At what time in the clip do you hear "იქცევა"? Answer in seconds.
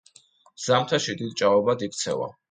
1.89-2.31